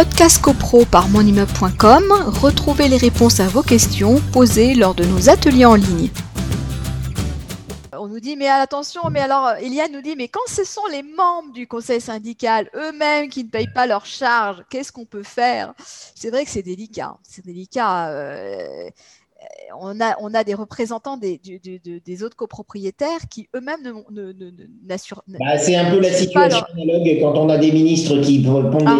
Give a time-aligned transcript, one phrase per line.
[0.00, 2.04] Podcast CoPro par monimmeuble.com,
[2.40, 6.08] retrouvez les réponses à vos questions posées lors de nos ateliers en ligne.
[7.92, 11.02] On nous dit, mais attention, mais alors, Eliane nous dit, mais quand ce sont les
[11.02, 15.74] membres du conseil syndical eux-mêmes qui ne payent pas leurs charges, qu'est-ce qu'on peut faire?
[16.14, 17.18] C'est vrai que c'est délicat.
[17.22, 18.08] C'est délicat.
[18.08, 18.88] Euh,
[19.78, 21.40] on a, on a des représentants des,
[22.04, 23.80] des autres copropriétaires qui eux-mêmes
[24.86, 25.22] n'assurent.
[25.28, 28.98] Ne, bah, c'est un peu la situation analogue quand on a des ministres qui, ah,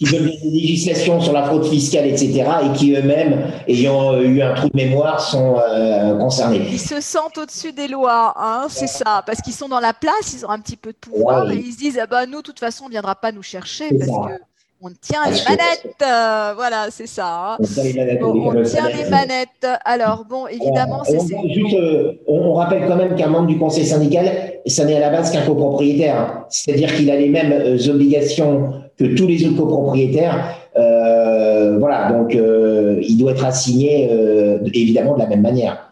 [0.00, 4.68] veulent des législations sur la fraude fiscale, etc., et qui eux-mêmes, ayant eu un trou
[4.68, 6.66] de mémoire, sont euh, concernés.
[6.70, 10.34] Ils se sentent au-dessus des lois, hein, c'est ça, parce qu'ils sont dans la place,
[10.34, 12.42] ils ont un petit peu de pouvoir, et ils se disent ah bah, nous, de
[12.42, 14.42] toute façon, on ne viendra pas nous chercher parce que
[14.82, 15.94] on tient les manettes.
[16.02, 17.52] Euh, voilà, c'est ça.
[17.52, 17.56] Hein.
[17.60, 18.22] On tient les manettes.
[18.22, 19.66] on tient les manettes.
[19.84, 21.18] Alors, bon, évidemment, c'est.
[21.18, 24.28] On, euh, on, rappelle quand même qu'un membre du conseil syndical,
[24.66, 26.44] ça n'est à la base qu'un copropriétaire.
[26.48, 30.58] C'est-à-dire qu'il a les mêmes euh, obligations que tous les autres copropriétaires.
[30.74, 34.10] voilà, donc il doit être assigné
[34.74, 35.91] évidemment de la même manière.